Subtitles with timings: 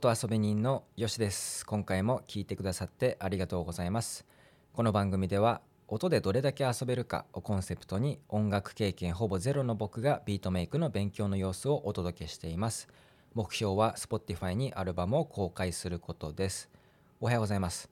[0.00, 1.66] 音遊び人のよしです。
[1.66, 4.24] 今回も聞いてくださってありがとうございます。
[4.72, 12.86] この番組では音でどれだけ遊べるかをコンセプトに音楽経験ほぼゼロの僕がビートメイクの勉強の様子をお届けしています。
[13.34, 16.70] 目標は Spotify にアルバムを公開することです。
[17.20, 17.90] おはようございます。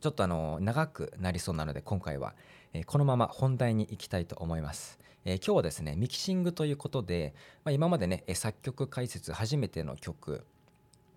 [0.00, 2.36] ちょっとあの長くなりそうなので今回は、
[2.72, 5.00] えこのまま本題に行きたいと思います。
[5.24, 10.46] え、今日はですねミキシングということで、ま、今までね作曲解説初めての曲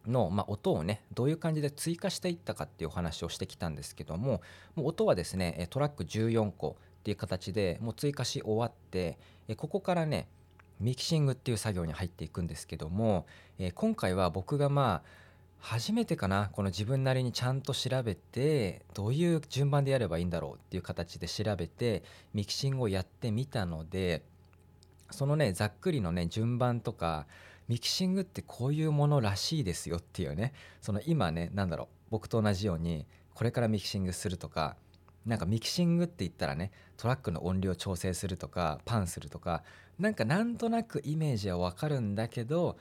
[0.08, 4.42] の、まあ、音をねどういう感じで追加していったかっていうお話をしてきたんですけども
[4.76, 9.18] もう音はですねトラック14個っていう形でもう追加し終わって
[9.58, 10.28] ここからね
[10.80, 13.26] ミキシングっていう作業に入っていくんですけども
[13.76, 15.22] 今回は僕がまあ
[15.60, 24.24] 初めてかなこの自分なりにちゃんと調べてどういう順番でやればいいんだろうっていう形で調べてミキシングをやってみたので
[25.12, 27.28] そのねざっくりのね順番とか
[27.72, 34.76] ミキシングってこういうものらしいですよっていうねその今ね何だろう僕と同じようにこれからミキシングするとか
[35.26, 39.64] なんかミキシングって言ったらねトラックの音量調整するとかパンするとか
[39.98, 42.76] なんかなんとなくイメージはわかるんだけど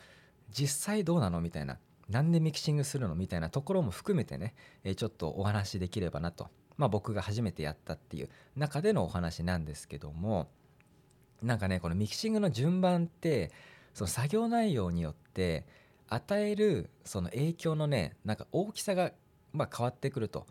[0.51, 10.49] 実際どうなのみたいななんでミキシングするのみたいなところも含めてね、えちょっとお話しできればなと、まあ、僕が初めてやったっていう中でのお話なんですけども
[11.41, 13.53] なんかねこのミキシングの順番って
[13.95, 15.67] その作業内容によって
[16.09, 19.13] 与えるその影響のねなんか大きさが
[19.53, 20.47] ま変わってくると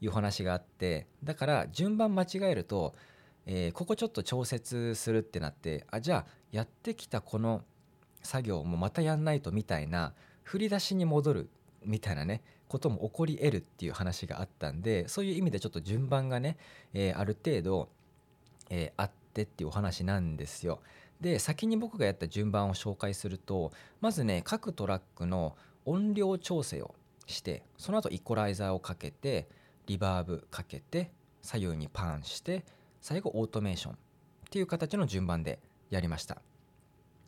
[0.00, 2.94] いう話があってだから順番間違えると、
[3.46, 7.62] えー、ここちょっと調節するってなってあじゃあやってきたこの
[8.22, 11.48] 作業もまたやんないとみたいな振り出しに戻る
[11.84, 16.56] みたいなねことも起こり得るっていう話があったんでそういう意味でちょっと順番がね、
[16.92, 17.88] えー、ある程度、
[18.70, 20.80] えー、あってっていうお話なんですよ。
[21.20, 26.94] で先に僕がやった順番を紹介するとまずね各トラックの音量調整を
[27.26, 29.48] してその後イコライザーをかけて
[29.86, 31.10] リバーブかけて
[31.42, 32.64] 左右にパンして
[33.00, 33.96] 最後オートメーションっ
[34.50, 35.58] ていう形の順番で
[35.90, 36.40] やりました。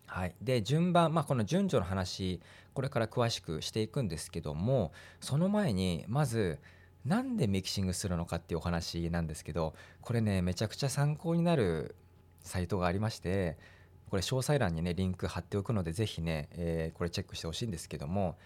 [0.06, 2.40] はい、で順番、まあ、この順序の話
[2.74, 6.58] これから詳しくしていくんですけどもその前にまず
[7.04, 11.96] なんでミキシングするのかっていうお話なんですけどこれねめちゃくちゃ参考になる
[12.40, 13.58] サイトがありまして
[14.10, 18.36] これ詳細欄にねリンク貼っておくので是非ね、えー、これチェックしてほしいんですけども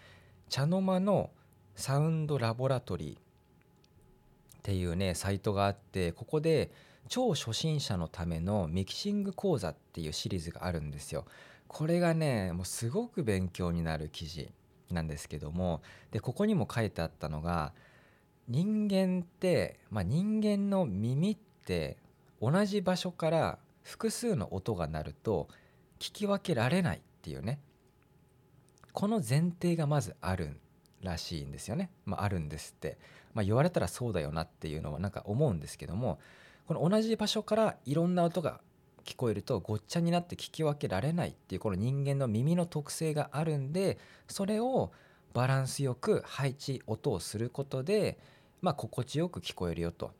[0.49, 1.29] 茶の間の
[1.75, 6.71] サウンドラボラトリーっていうねサイトがあってここで
[7.07, 11.25] 超初心者のためのミキシング講座っていうシリーズがあるんですよ。
[11.67, 14.49] これがねもうすごく勉強になる記事
[14.91, 17.73] なんですけどもでここにも書いてあったのが
[18.47, 21.97] 人間って、まあ、人間の耳って
[22.41, 25.47] 同じ場所から複数の音が鳴ると
[25.99, 27.59] 聞き分けられないっていうね。
[28.93, 30.57] この前提がまずある
[31.01, 32.97] らしいんですよね、まあ、あるんですって、
[33.33, 36.19] まあ、言われたらそうだよなっていうのはなんか思うんですけども
[36.67, 38.61] この同じ場所からいろんな音が
[39.03, 44.91] 聞こえるとごっちゃになって聞き分けられないっていうこの人間の耳の特性があるんでそれを
[45.33, 48.19] バランスよく配置音をすることで、
[48.61, 50.11] まあ、心地よく聞こえるよと。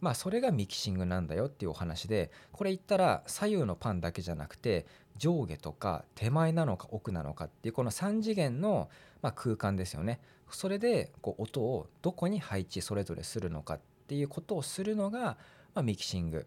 [0.00, 4.86] まあそれがミキシングなんだよっていうお話でこれ言ったら左右のパンだけじゃなくて
[5.16, 8.88] 上下とか手前なのか奥なのかっていうこの3次元の
[9.22, 10.20] ま空間ですよね。
[10.50, 15.38] それでこう音をどこに配置それぞれするのかっていうことをするのが
[15.74, 16.46] まミキシング。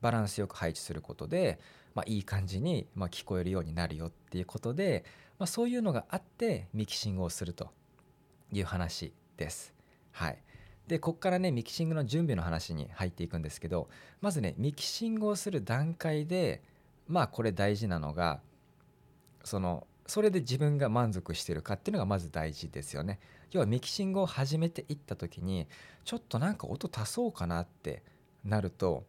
[0.00, 1.58] バランスよく配置することで、
[1.94, 5.04] まあ、いい感じに、ま聞こえるようになるよっていうことで、
[5.38, 7.70] まあ、そういうのがあってミキシングをすると
[8.52, 9.74] いう話です。
[10.12, 10.38] はい、
[10.88, 13.88] でここからねミキシングの準備の話に入っていくんですけど
[14.20, 16.62] まずねミキシングをする段階で
[17.06, 18.40] まあこれ大事なのが
[19.44, 23.20] そのそれで自分が満足してるかっていうのがまず大事ですよね。
[23.50, 25.66] 要はミキシングを始めていった時に
[26.04, 28.02] ちょっとなんか音足そうかなって
[28.44, 29.04] なると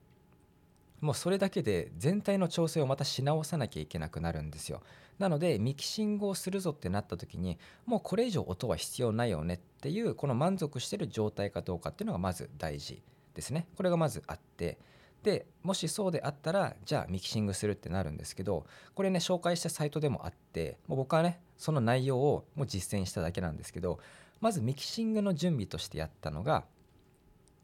[1.02, 4.82] もうそれだけで全体の調整をまたし直さなきゃいけなくなるんですよ。
[5.18, 13.02] なのでミキシングをするぞってなった時にもうこれ以上音は必要ないよねっていうこの満足してる状態かどうかっていうのがまず大事
[13.34, 13.68] ですね。
[13.76, 14.78] これがまずあって
[15.24, 24.00] でもしそうであったらじゃあミキシングするってなるんですけどこれね紹介したサイトでもあってもう僕はねその内容をもう実践しただけなんですけど
[24.40, 26.64] まずミキシングの準備としてやったのが、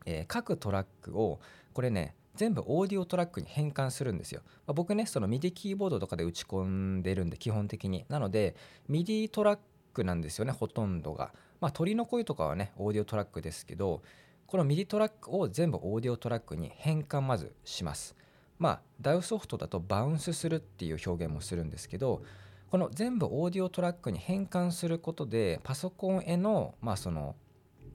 [0.06, 1.40] えー、各トラックを
[1.74, 4.42] これね全部オーディオトラックに変換するんですよ。
[4.68, 8.56] まあ、僕ねその MIDI キーボードとかで打ち込んでるんで基本的になので
[8.90, 9.60] MIDI トラッ
[9.94, 11.34] クなんですよねほとんどが。
[11.62, 14.02] まあ、鳥の声とかはねオーディオトラックですけど
[14.46, 18.16] この MIDI トラックを全部オーディオトラックに変換まずします。
[18.58, 22.24] まあ DAW ソフトだとバウンスするっていう表現もするんですけど
[22.70, 27.36] この全部オーディオトラックに変換することでパソコンへのまあその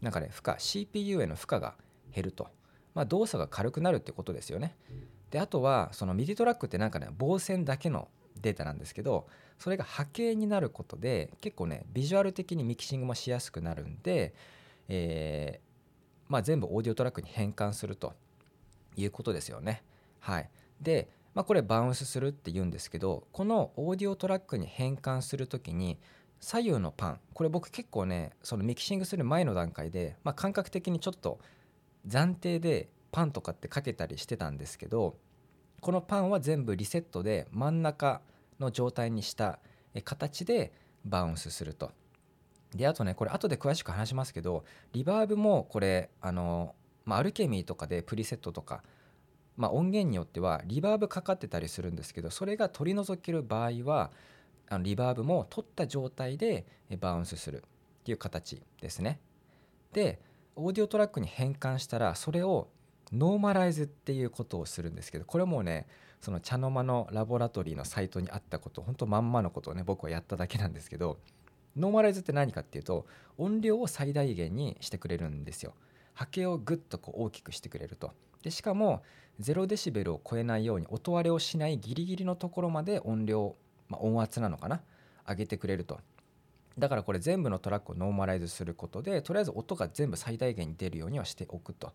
[0.00, 1.74] なんかね負荷 CPU への負荷が
[2.14, 2.48] 減ると、
[2.94, 4.76] まあ、動作が軽くなるってことですよね。
[5.30, 8.08] であとはその MIDI トラックってなんかね棒線だけの
[8.40, 9.28] データなんですけど
[9.58, 14.34] それが波形になることで結構ねビジュアル的にミキシングもしやすくなるんで、
[14.88, 18.14] えーまあ、全部オーディオトラックに変換すると
[18.96, 19.82] いうことですよね。
[20.20, 20.50] はい、
[20.80, 25.98] でまあ、これバウンスするって言うんですけどこのオーディオトラックに変換する時に
[26.40, 31.38] 左右のパンこれ僕結構ねそのミキシングする前の段階で、まあ、感覚的にちょっと
[32.06, 35.16] 暫定でパンとかってかけたりしてたんですけど
[35.80, 38.20] このパンは全部リセットで真ん中
[38.58, 39.58] の状態にした
[40.04, 40.72] 形で
[41.04, 41.92] バウンスすると。
[42.74, 48.84] であとねこれ後で詳しく話しますけどリバーブもこれあの、まあ、アルケミーとかでプリセットとか
[49.60, 54.10] まあ、音源によってはリバーブかかってたりするんですけどそれが取り除ける場合は
[54.70, 56.64] あのリバーブも取った状態で
[56.98, 59.20] バウンスするっていう形ですね。
[59.92, 60.18] で
[60.62, 62.68] オーディオトラックに変換したらそれを
[63.12, 65.86] ノーマライズっていうことをするんですけどこれもね
[66.20, 71.18] その茶の間のラボラトリーのサイトにあったこと本当まんまのことをね僕はやっただけなんですけど
[71.76, 73.06] ノーマライズって何かっていうと
[73.38, 75.74] 音量を最大限にしてくれるんですよ。
[76.12, 78.12] 波形をぐっとこう大きくしてくれると。
[78.42, 79.02] でしかも
[79.40, 83.56] 0デシベルを超えないように音割れをしないギリギリのところまで音量、
[83.88, 84.82] まあ、音圧なのかな？
[85.26, 86.00] 上げてくれると
[86.80, 91.92] だからこれ全部のトラックをノーマライズすることでとりあえず音が全部最大限に出るようにはしておくと。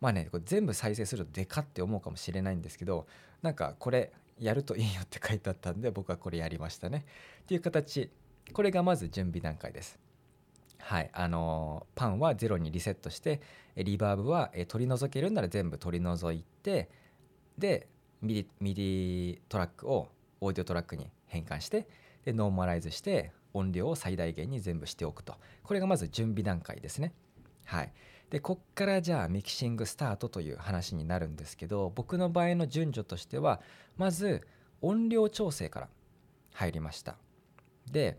[0.00, 3.08] まあねこれ全部再生するとでかって思うかもしれないんですけど
[3.42, 7.04] なんかこれやるといいよって書いてあったんで僕はこれやりましたね。
[7.42, 8.10] っていう形
[8.52, 9.98] これがまず準備段階です。
[10.78, 13.40] はいあのパンはゼロにリセットして
[13.76, 16.88] リバーブは取り除けるなら全部取り除いて
[17.58, 17.88] で
[18.22, 20.08] MIDI MIDI トラックを
[20.40, 21.86] オーディオトラックに変換して
[22.24, 25.34] でノーマライズして音量を最大限に全部しておくと。
[25.62, 27.12] これがまず準備段階ですね。
[27.64, 27.92] はい。
[28.30, 33.60] でこっからじゃあミキシングスタートという話になるんですけど僕の場合の順序としては
[33.96, 34.46] まず
[34.82, 35.88] 音量調整から
[36.52, 37.16] 入りました。
[37.90, 38.18] で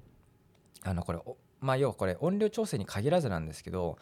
[0.83, 1.19] あのこれ
[1.59, 3.97] まあ要はこれ音量調整に限らずなんですけど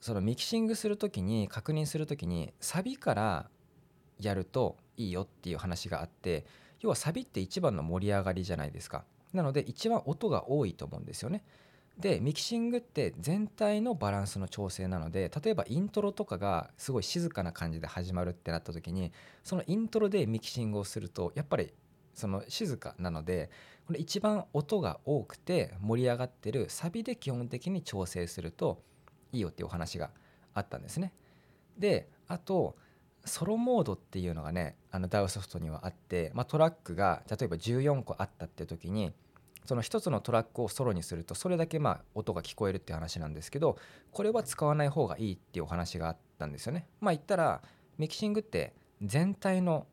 [0.00, 3.48] そのミキシングする時に確認する時にサビから
[4.20, 6.44] やるといいよっていう話があって
[6.80, 9.04] 要はサビって一番の盛り上がりじゃないですか。
[9.32, 11.44] なので一番音が多いと思うんですよね
[11.98, 19.12] でミキシングって全体のバランスの調整なので例えばイントロとかがすごい静かな感じで始まるってなった時に
[19.44, 21.72] そのイントロでミキシングをするとやっぱり
[22.14, 23.50] その静かなので
[23.86, 28.82] これ一番音が多くて盛り上がってるサビで基本的に調整すると
[29.32, 30.10] いいよっていうお話が
[30.54, 31.12] あったんですね。
[31.78, 32.76] であと
[33.24, 39.12] ソロモードっていうのがねあの DAW ソフトにはあって、まあ、トラックが例えば14個あったって時に
[39.64, 43.78] その1つのトラックをソロにするとそれだけまあ音が聞こえるって話なんですけど
[44.10, 46.86] これは使わない方がいいっていうお話があったんですよね。
[47.00, 47.62] まあ言ったら
[47.98, 48.72] ミキシングって
[49.02, 49.86] 全体の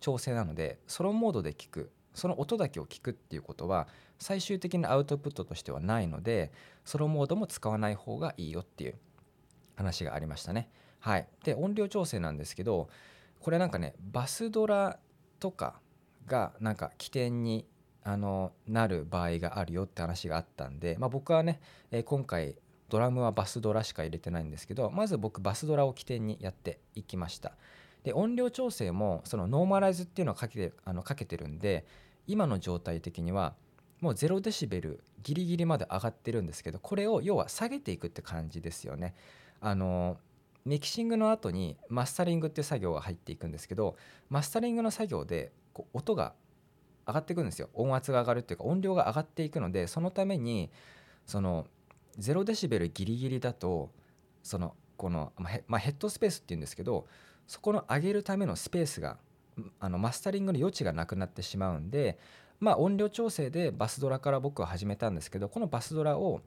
[0.00, 3.88] 調整なのでソロモードで聞くその音だけを聞くっていうことは
[4.18, 6.52] 最終的なアウトプットとしてはないので
[6.84, 8.94] ソロモードも使わない方がいいよっていう
[9.76, 10.68] 話がありましたね。
[11.00, 12.88] はい、で音量調整なんですけど
[13.40, 14.98] これなんかねバスドラ
[15.40, 15.80] とか
[16.26, 17.66] がなんか起点に
[18.04, 22.56] あのなる場合があるよって話があったんで、まあ、僕はね、えー、今回
[22.90, 27.52] ドラムはバスドラしか入れてないんですけどまず僕バスドラを起点にやっていきました
[28.04, 31.86] で音量調整もそのノーマライズっていうのをかけてあのかけてるんで
[32.26, 33.54] 今の状態的には
[34.00, 39.14] もう0デシベルギリギリまで上がってるんですけどこれを要は下げていくって感じですよね。
[39.60, 40.18] あの
[40.66, 43.96] ミキシングの後にマスタリングっていう作業が入っていくんですけど
[44.28, 46.34] マスタリングの作業でこう音が
[47.06, 47.68] 上がっていくんですよ。
[47.74, 50.70] 音圧が上がるっていうか音量が上がっていくのでそのために
[51.26, 51.66] その
[52.18, 53.90] 0デシベルギリギリだと
[54.42, 55.32] そのこの、
[55.66, 57.06] まあ、ヘッドスペースっていうんですけど
[57.46, 59.18] そこの上げるためのスペースが
[59.80, 62.18] あのマスタリングの余地がなくなってしまうんで
[62.60, 66.40] まあ音量調整でバスドラから僕は始めたんですけどこのバスドラを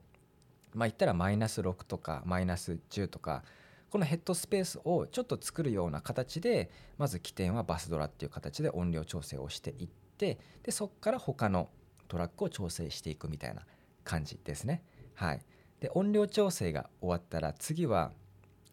[0.74, 3.42] まあ言ったらマイナス6とかマイナス10とか
[3.90, 11.68] このヘッドスペースをちょっと作るような形でまず起点はバスドラっていう形で音量調整をしていってってでそこから他の
[12.08, 13.62] トラックを調整していくみたいな
[14.02, 14.82] 感じですね。
[15.14, 15.40] はい、
[15.80, 18.12] で音量調整が終わったら次は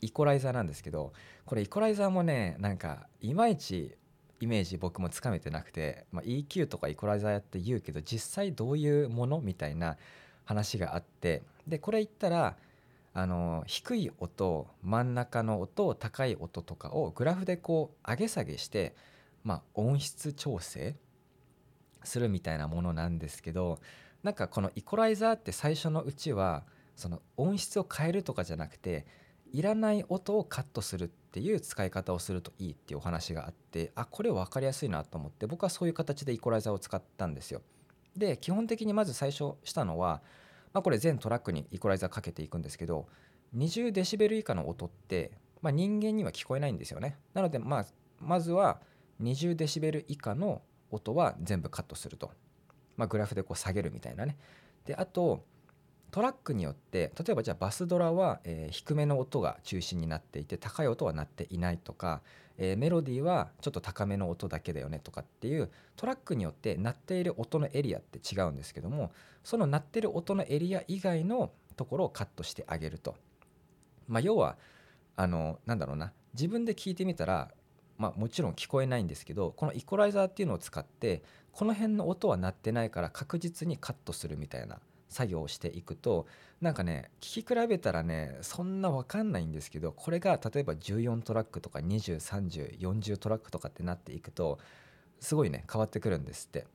[0.02, 1.14] イコライザーなんですけど
[1.46, 3.96] これイコライザーもねなんかいまいち
[4.42, 9.98] イメージ僕もつかめてなくて、まあ、EQ とかイコライザーやって言うけど実際どういうものみたいな
[10.44, 12.58] 話があってでこれ言ったら
[13.14, 18.94] あの低い音真ん中の音高い音とかをグラフでこう上げ下げして、
[19.44, 20.96] まあ、音質調整
[22.06, 23.80] するみたいなものなんですけど
[24.24, 26.64] なんかこのイコライザーって最初のうちは
[26.96, 29.06] その音質を変えるとかじゃなくて
[29.52, 37.62] いらない音をカットするっていう使い方をするといいっていうお話があってあこれ分かりやすいなと思って僕はそういう形でイコライザーを使ったんですよ。
[38.16, 40.22] で基本的にまず最初したのは、
[40.74, 43.08] まあ、これ全トラックにイコライザーかけていくんですけど
[43.56, 45.32] 20デシベル以下の音って、
[45.62, 47.18] まあ、人間には聞こえないんですよね。
[47.34, 47.86] なのでまあ
[48.20, 48.80] まずは
[49.22, 50.62] 20デシベル以下の
[50.96, 52.32] 音は全部カットすると、
[52.98, 54.38] まあ、グラフでこう下げるみたいなね。
[54.86, 55.44] であと
[56.12, 62.22] トラックによって例えばじゃあバスドラは、えー、低めの音が中心になっていて高い音は鳴っていないとか、
[62.58, 69.12] えー、メロディーはちょっと高めの音だけだよねとかっていうトラックによって鳴っている音のエリアって違うんですけども
[69.44, 73.16] その鳴ってる音のエリア以外のところをカットしてあげると。
[74.08, 74.58] まあ、要は
[75.18, 77.52] あのなんだろうな自分で聞いてみたら
[77.98, 86.26] まあ、もちろん聞こえないんですけどこのイコライザーっていうのを使ってこの辺の音は鳴ってないから確実にカットするみたいな作業をしていくと
[86.62, 94.60] なんかね聞き比べたらねそんな分かんないんですけどこれが例えば14トラックとか203040トラックとかってなっていくと
[95.20, 96.68] すごいね変わってくるんですって。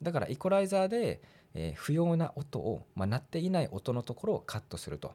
[0.00, 1.20] だからイコライザーで、
[1.54, 5.12] えー、不要な音を、まあ、鳴っていない音のところをカットすると。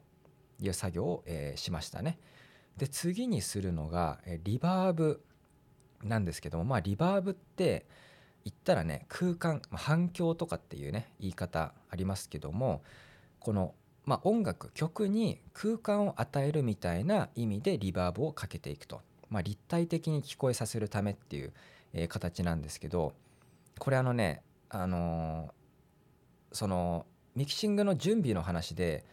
[0.60, 2.18] いう作業を、えー、しましたね。
[2.76, 5.22] で次にするのが、えー、リバーブ
[6.04, 7.86] なんですけどもまあリバーブって
[8.44, 12.82] 言ったらね空間反響とかっていうね言い方ありますけども
[13.40, 21.52] この、まあ、音楽曲に空間を与えるみたいな意味でリバーブをかけていくと、まあ、立体的に聞こえさせるためっていう、
[21.94, 23.12] えー、形なんですけど
[23.78, 29.04] これあのねあのー、そのミキシングの準備の話で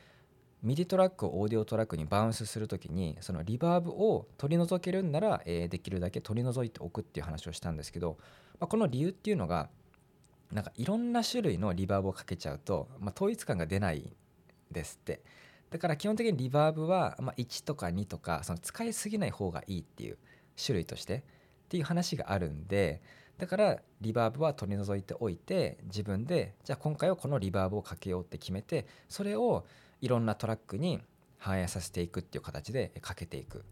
[0.63, 8.17] MIDI トラックをオーディオトラックにバウンスする時にそのリバーブを取り除けるんなら、えー、できるだけ取り除いておくっていう話をしたんですけど、
[8.59, 9.69] まあ、この理由っていうのが
[10.51, 14.13] なんかいろんな種類のリバーブをかけちゃうと、まあ、統一感が出ない
[14.71, 15.21] ですって。
[15.71, 20.17] だから基本的にリバーブは、まあ、1とか2とかその使いすぎない方がいいっていう
[20.63, 21.21] 種類としてっ
[21.69, 23.01] ていう話があるんで
[23.37, 29.65] だからリバーブは取り除いておいて自分でじゃあ今回はこのリバーブをかけようって決めてそれを
[30.01, 30.99] いろんなトラックに
[31.37, 33.63] 反映させていくっていう形でかけていく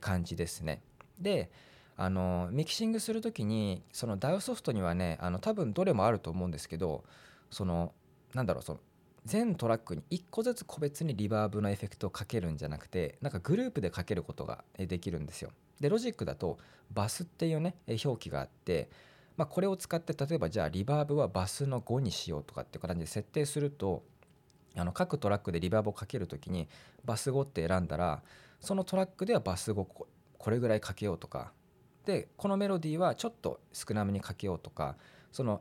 [0.00, 0.82] 感じですね。
[1.18, 1.50] で
[1.96, 7.04] あのミキシングする時にその DAW ソフトにはねあの多分どれもあると思うんですけど
[7.50, 7.92] その
[8.34, 8.80] なんだろうその
[9.24, 15.50] 全トラックに1個ずつ個別にリバーブのエフェクトをかけるんじゃなくてなんかグループでかけることができるんですよ。
[15.80, 16.58] でロジックだと
[16.92, 18.88] バスっていうね表記があって、
[19.36, 24.04] まあ、これを使って例えばじゃあリバーブはバスの5にしようとかっていう感じで設定すると
[24.76, 26.68] あの各トラックでリバーブをかける時に
[27.04, 28.22] バス5って選んだら
[28.60, 31.52] そのトラックではバス5これぐらいかけようとか。
[32.04, 34.96] でこのメロディーはちょっと少なめにかけようとか。
[35.32, 35.60] その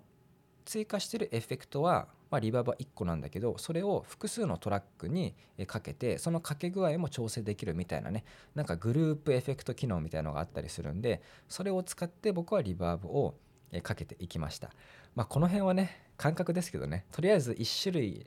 [0.64, 5.36] 追加してるエフェクトは、まあ、リバーブは1個なんだけどそれを複数のトラックに
[5.68, 8.24] かけてそのかけ具合も調整できるみたいなね。
[8.56, 13.36] なんかグループエフェクト機能みたいのがあったりするんでそれを使って僕はリバーブを
[13.84, 14.72] かけていきました。
[15.14, 17.06] まあ、この辺はね感覚ですけどね。
[17.12, 18.26] とりあえず1種類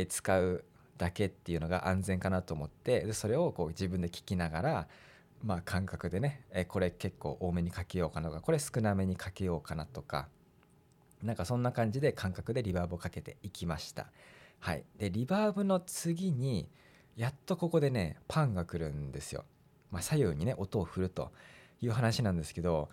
[0.00, 0.64] え使う
[0.98, 4.88] だけっていうのが安全かなと思ってでそれをこう自分で聞きながら、
[5.42, 10.28] まあ、感覚でね、えこれ結構多めにかけようかなとかこれ少なめにかけようかなとか
[11.22, 14.06] なんかそんな感じで感覚でリバーブをかけていきました。
[14.60, 16.68] はい、でリバーブの次に
[17.16, 19.44] やっとここでねパンが来るんですよ。
[19.90, 21.30] まあ、左右にね音を振ると
[21.80, 22.88] いう話なんですけど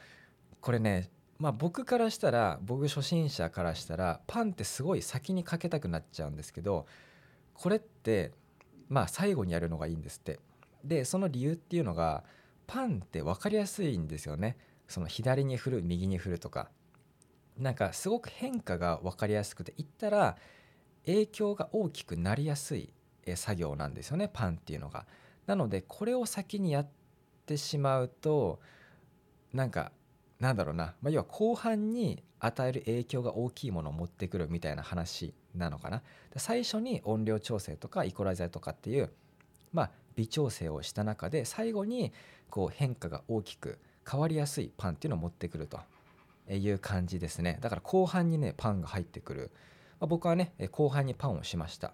[0.60, 1.10] これね
[1.41, 6.86] まあ僕からしたら僕初心者からしたらパンってすごい先にかけたくなっちゃうんですけど
[7.55, 8.31] これって
[8.89, 10.39] まあ最後にやるのがいいんですって。
[10.83, 12.24] でその理由っていうのが
[12.67, 14.55] パンって分かりやすいんですよね。
[14.88, 16.69] その左に振る右に振るとか。
[17.57, 20.38] なんかすごく変化が分かりやすくて言ったら
[21.07, 22.93] 影響が大きくなりやすい
[23.36, 25.07] 作業なんですよねパンっていうのが。
[25.48, 26.89] なのでこれを先にやっ
[27.48, 28.60] てしまうと
[29.53, 29.91] なんか
[30.41, 36.01] なんだろうな、まあ、要は後半に与える影響が大きいものを持ってくるみたいな話なのかな。
[36.36, 39.12] 最初に音量調整とかイコライザーとかっていう、
[39.71, 42.12] まあ、微調整をした中で最後に
[42.50, 43.77] こう変化が大きく
[44.10, 45.79] 変わりやすいパンっていうのを持ってくると
[46.50, 47.60] いう感じですね。
[47.62, 49.51] だから後半にねパンが入ってくる、
[50.00, 51.93] まあ、僕はね後半にパンをしました。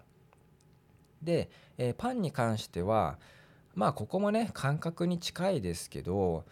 [1.22, 3.18] で、えパンに関しては
[3.74, 6.46] まあここもね感覚に近いですけど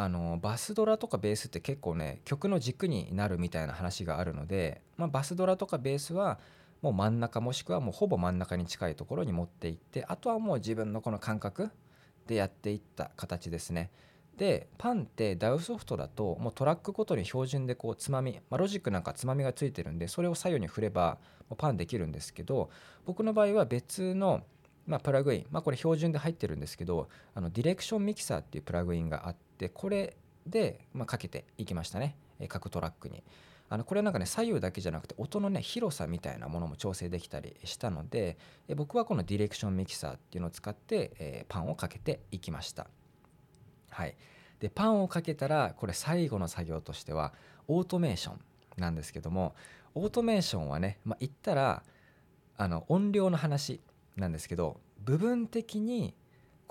[0.00, 6.38] あのバスドラとかベースって結構ね曲の軸になるみたいな話があるので、まあ、バスドラとかベースは
[6.82, 11.70] もう真ん中もしくはもうほぼ真ん中に近いところに持っていってあとはもう自分のこの感覚
[12.28, 13.90] でやっていった形ですね。
[14.36, 21.18] でパンって DAW ソフトだともうトラックごとに標準でこうつまみ、まあ、ロジックなんかつまみがついてるんでそれを左右に振れば
[21.56, 22.70] パンできるんですけど
[23.04, 24.44] 僕の場合は別の
[24.86, 32.16] まあ、プラグイン、まあ、これ標準で入ってるんですけどあのディレクションミキサーっていうプラグインがあってでこれで、まあ、かけていきましたね。
[32.48, 33.22] 各トラックに。
[33.70, 38.38] あのこれなんかね左右だけじゃなくて音のね広さみたいなものも調整できたりしたので
[38.76, 42.86] 僕はこのディレクションミキサーっていうのを使って、え、パンをかけていきました。
[43.90, 44.16] はい。
[44.60, 47.32] でパンをかけたらこれ最後の作業としては
[47.68, 48.38] オートメーション
[48.76, 49.54] なんですけども
[49.94, 51.82] オートメーションはね、まあ、言ったら
[52.56, 53.80] あの音量の話
[54.16, 56.14] なんですけど部分的に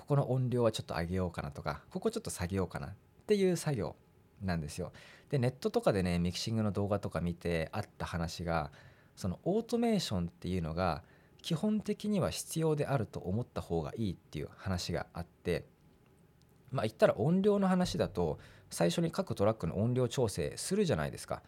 [0.08, 2.90] この音量はちょっと上げようかなとかここちょっと下げようかなっ
[3.26, 3.94] ていう作業
[4.42, 4.90] なんですよ。
[5.28, 8.70] でネットとかでねミキシングの動画とか見てあった話が
[9.16, 11.02] そのオートメーションっていうのが
[11.42, 15.66] 基本的には必要であると思った方がいいっていう話があって
[16.72, 18.38] まあ言ったら音量の話だと
[18.70, 21.42] 最初に各トラックの音量調整するじゃないですか。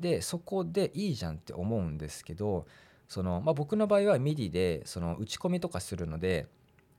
[0.00, 2.66] でそこでいいじゃんって思うんですけど
[3.06, 6.48] その、まあ、僕の場合は MIDI でその打ち込みとかするので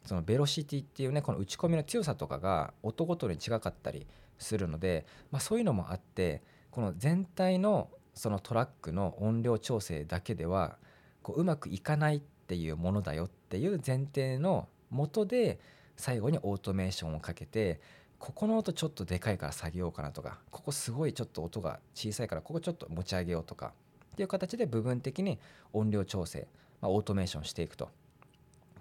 [0.05, 4.08] そのベロシティっていうねこの打ち込みの強さとかが音ごとに違かったり
[4.39, 6.41] するので、まあ、そういうのもあって
[6.72, 10.77] この全体のそのトラックの音量調整だけでは
[11.22, 15.60] こううまくいかないっていうものだよっていう前提のもとで
[15.96, 17.79] 最後にオートメーションをかけて
[18.17, 23.74] ここの音ちょっとでかいから下げようかなとかここすごいちょっと音が小さいからここちょっと持ち上げようとか
[24.13, 25.39] っていう形で部分的に
[25.74, 26.48] 音量調整、
[26.81, 27.89] まあ、オートメーションしていくと。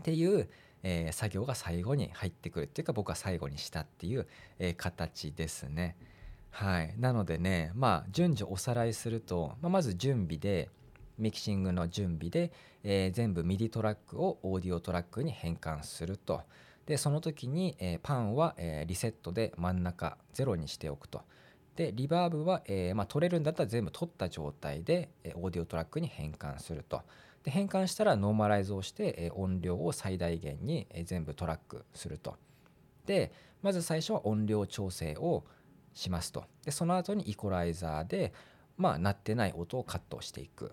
[0.00, 0.48] っていう
[0.82, 4.26] えー、作業が最後に入ってくるっていうか僕は最後にしたっていう、
[4.58, 5.96] えー、形ですね。
[6.50, 10.68] はい、なのでねまあ順序おさらいすると、まあ、まず準備で
[11.18, 12.50] ミキシングの準備で、
[12.82, 16.42] えー、全部 MIDI トラックをオーディオトラックに変換すると。
[16.86, 21.22] でその時に、えー、パンは、えー、リセットで真ん中0にしておくと。
[21.76, 27.02] でリバーブは、えーまあ、取れるんだったら全部取った状態で、えー、オーディオトラックに変換すると。
[27.44, 32.36] で変換したらノーマライズをして、え音量を最大限に、え全部トラックすると。
[33.06, 35.44] でまず最初は音量調整を
[35.94, 36.44] しますと。
[36.64, 38.32] でその後にイコライザーで
[38.76, 40.72] まあ鳴ってない音をカットしていく。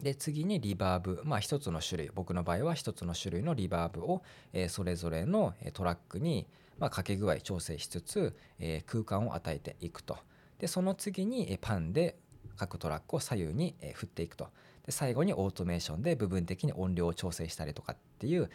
[0.00, 6.46] で次にリバーブまあ一つの種類僕の場合は一つの種類のリバーブを、えそれぞれのトラックに、
[6.78, 10.18] まあ、かけ具合調整しつつ、え空間を与えていくと。
[10.60, 12.16] でその次にパンで
[12.56, 14.48] 各トラックを左右に振っていくと。
[14.88, 18.48] で最後にオートメーションで部分的に音量を調整したりとかっていう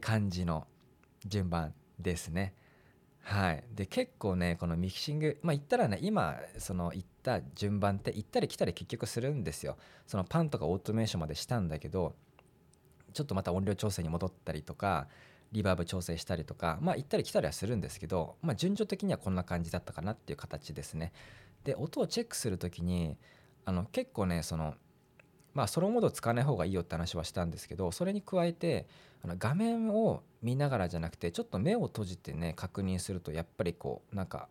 [0.00, 0.68] 感じの
[1.26, 2.54] 順番ですね。
[3.22, 9.76] はい、で結構ねこのミキシングまあ言ったらね今その言った順番って行ったり来たり結局するんですよ。
[10.06, 12.14] そのパンとかオートメーションまでしたんだけど
[13.12, 15.08] ちょっとまた音量調整に戻ったりとか
[15.50, 21.12] リバーブ調整したりとかまあ行ったり来たりはするんですけど、まあ、順序的にはこんな感じだったかなっていう形ですね。
[21.64, 23.16] で音をチェックする時に
[23.64, 24.74] あの結構ねその
[25.54, 28.86] まあソロモード使わない方がいいよって話はしたんですけどそれに加えて
[29.22, 34.48] あの画面を見ながらじゃなくてちょっと目を閉じてね確認するとやっぱりこうなんか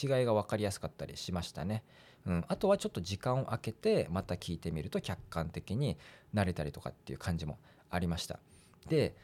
[0.00, 1.82] 違いが分かりやすかったりしましたね。
[2.26, 5.96] うん、あとはちょっと時間を空けてまた聞いてみると客観的に
[6.32, 8.40] なれたりとかっていう感じもありました。
[8.88, 9.14] で、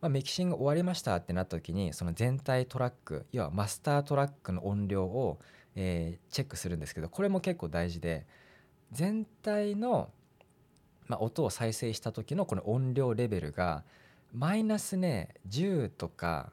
[0.00, 5.38] まあ、ミキシング終わりましたってなった時にその全体トラック要はマスタートラックの音量を、
[5.74, 8.26] えー、チェックするんですけどこれも結構大事で
[8.92, 10.10] 全体の
[11.06, 13.84] まあ、音を再生した時のこの音量レベルが
[14.32, 16.52] マイナスね10とか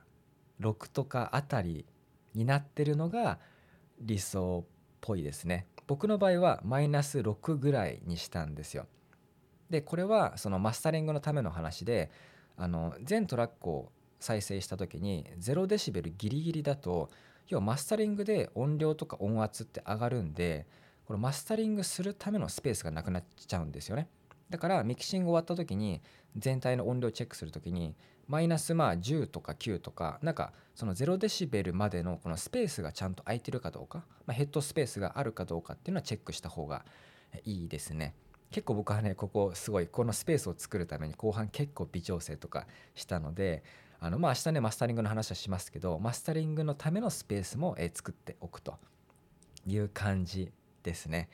[0.62, 1.86] 6とかあたり
[2.34, 3.39] になってるのが
[4.00, 4.70] 理想っ
[5.02, 5.68] ぽいですね。
[5.88, 8.88] 僕の場合はマイナス6ぐらいにしたんですよ。
[9.70, 12.12] でこれはそのマスタリングのための話で
[12.58, 17.10] あの全トラックを再生した時に0デシベルギリギリだと
[17.50, 20.68] 要はマスタリングで音量とか音圧って上がるんで
[21.06, 24.08] このマスタリングするためのスペースがなくなっちゃうんですよね。
[24.54, 26.00] だからミキシング終わった時に
[26.38, 27.96] 全体の音量チェックする時に
[28.28, 36.86] マイナスまあ10とか9とかなんかその0デシベルまでのこのスペースがちゃんと空いてるかどうか、まあ、ヘッドスペースがあるかどうかっていうのはチェックした方が
[37.46, 38.13] いいですね。
[38.52, 43.63] 結構僕はねここすごいこのスペースを作るために後半結構微調整とかしたので
[44.00, 48.76] あのまあ明日ねマスタリングの話はしますけどマスタリングのためのスペースも、え作っておくと
[49.66, 50.52] いう感じ
[50.84, 51.30] ですね。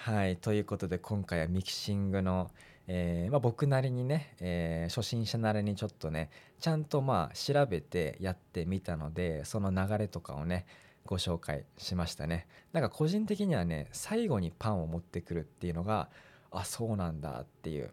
[0.00, 2.52] はいということで今回はミキシングの、
[2.86, 6.30] えーまあ、僕なりにね、えー、初心者なりにちょっとね
[6.60, 10.66] ちゃんとまあ調べてやってみたのでその流れとかをね
[11.04, 12.46] ご紹介しましたね。
[12.72, 16.08] なんか個人的にはね最後にパンを持ってくるっていうのが
[16.52, 17.90] あそうなんだっていう、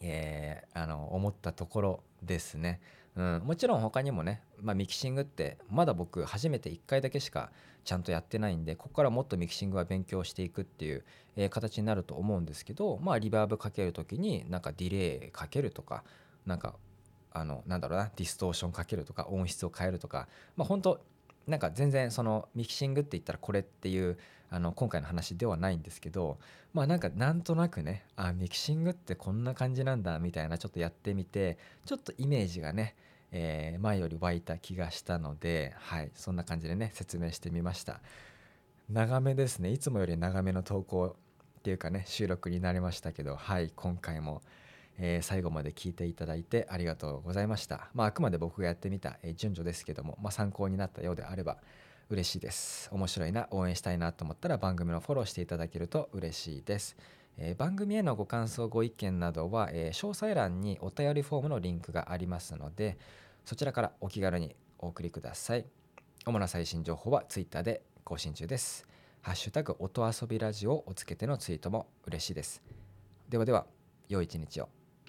[0.00, 2.80] えー、あの思ったところですね。
[3.16, 7.50] うん、もちろん他にもね、まあ、ミキシングってまだ僕初めて1回だけしか
[7.84, 11.04] ちゃんとやってないんでここからもっとミキシングは勉強していくっていう、
[11.36, 16.02] えー、形になると思うんですけどまあリバーブかける時になんかディレイかけるとか
[16.44, 16.74] なんか
[17.32, 21.00] あのなんだろうなディストーションかけるとか音質を変えるとかまあ本当
[21.46, 24.18] なんか全然そのミキシングって言ったらこれっていう
[24.50, 26.38] あの今回の話ではないんですけど
[26.72, 32.94] まあなんかなんとなくねあミキシングってこんな感じなんだみたいなちょっとやってみてちょっとイメージがね、
[33.36, 38.00] えー、前より湧いた気がしたのではいそんな感じでね説明してみました
[38.88, 41.16] 長めですねいつもより長めの投稿
[41.58, 44.40] っていうかね収録になりましたけどはい今回も
[44.98, 47.88] えー、最後まで聞いていただいてありがとうございました。
[47.94, 51.58] まあ、あくまで僕がやってみた、えー、順序ですけども、まあ、参考になったようであれば
[52.10, 52.88] 嬉しいです。
[52.92, 56.96] 面白いな、応援したいなと思ったら番組のフォローしていただけると嬉しいです。
[57.38, 62.96] えー、番組へのご感想、ご意見などは、え詳細欄にお便りフォームのリンクがありますので、
[63.44, 65.66] そちらからお気軽にお送りください。
[66.26, 68.86] 主な最新情報は Twitter で更新中です。
[69.20, 72.62] ハッシュタグ音遊びラジオをつけてのツイートも嬉しいです。
[73.28, 73.66] ではでは、
[74.08, 74.68] 良い一日を。